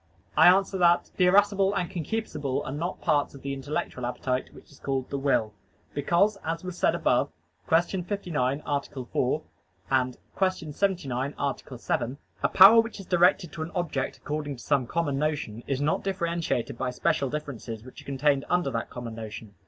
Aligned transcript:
I 0.35 0.47
answer 0.47 0.79
that, 0.79 1.11
The 1.17 1.27
irascible 1.27 1.75
and 1.75 1.87
concupiscible 1.87 2.65
are 2.65 2.71
not 2.71 3.01
parts 3.01 3.35
of 3.35 3.43
the 3.43 3.53
intellectual 3.53 4.03
appetite, 4.07 4.49
which 4.51 4.71
is 4.71 4.79
called 4.79 5.11
the 5.11 5.19
will. 5.19 5.53
Because, 5.93 6.37
as 6.43 6.63
was 6.63 6.75
said 6.75 6.95
above 6.95 7.29
(Q. 7.69 8.01
59, 8.01 8.63
A. 8.65 8.81
4; 8.81 9.43
Q. 9.43 9.43
79, 10.71 11.33
A. 11.37 11.53
7), 11.77 12.17
a 12.41 12.49
power 12.49 12.81
which 12.81 12.99
is 12.99 13.05
directed 13.05 13.51
to 13.51 13.61
an 13.61 13.69
object 13.75 14.17
according 14.17 14.55
to 14.55 14.63
some 14.63 14.87
common 14.87 15.19
notion 15.19 15.61
is 15.67 15.79
not 15.79 16.03
differentiated 16.03 16.79
by 16.79 16.89
special 16.89 17.29
differences 17.29 17.83
which 17.83 18.01
are 18.01 18.05
contained 18.05 18.43
under 18.49 18.71
that 18.71 18.89
common 18.89 19.13
notion. 19.13 19.53